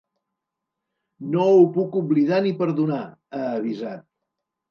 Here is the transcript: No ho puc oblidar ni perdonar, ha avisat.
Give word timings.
No 1.33 1.43
ho 1.57 1.59
puc 1.75 1.99
oblidar 2.01 2.41
ni 2.47 2.53
perdonar, 2.63 2.99
ha 3.41 3.45
avisat. 3.61 4.05